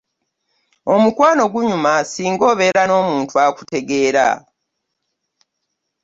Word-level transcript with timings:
Omukwano 0.93 1.41
gunyuma 1.53 1.93
singa 2.11 2.43
obeera 2.51 2.83
n'omuntu 2.85 3.33
akutegeera. 3.47 4.27